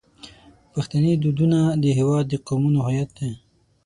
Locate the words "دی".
3.19-3.31